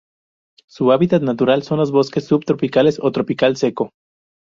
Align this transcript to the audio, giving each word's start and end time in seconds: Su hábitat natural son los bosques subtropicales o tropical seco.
Su 0.67 0.91
hábitat 0.91 1.21
natural 1.21 1.61
son 1.61 1.77
los 1.77 1.91
bosques 1.91 2.25
subtropicales 2.25 2.97
o 3.03 3.11
tropical 3.11 3.55
seco. 3.55 3.91